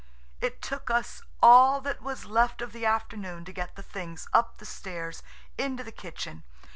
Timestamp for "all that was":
1.43-2.25